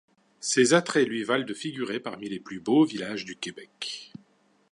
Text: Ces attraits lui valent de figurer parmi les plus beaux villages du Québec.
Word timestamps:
Ces 0.39 0.73
attraits 0.73 1.07
lui 1.07 1.23
valent 1.23 1.45
de 1.45 1.53
figurer 1.53 1.99
parmi 1.99 2.27
les 2.27 2.39
plus 2.39 2.59
beaux 2.59 2.85
villages 2.85 3.23
du 3.23 3.35
Québec. 3.35 4.11